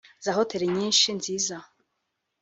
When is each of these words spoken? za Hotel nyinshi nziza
za 0.25 0.31
Hotel 0.37 0.61
nyinshi 0.77 1.07
nziza 1.19 1.55